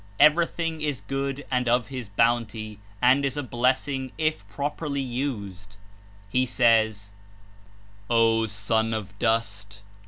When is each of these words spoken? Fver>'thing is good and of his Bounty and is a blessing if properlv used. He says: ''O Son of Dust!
Fver>'thing 0.19 0.81
is 0.81 1.01
good 1.01 1.45
and 1.51 1.69
of 1.69 1.89
his 1.89 2.09
Bounty 2.09 2.79
and 3.03 3.23
is 3.23 3.37
a 3.37 3.43
blessing 3.43 4.11
if 4.17 4.49
properlv 4.49 5.07
used. 5.07 5.77
He 6.27 6.43
says: 6.47 7.11
''O 8.09 8.49
Son 8.49 8.95
of 8.95 9.19
Dust! 9.19 9.81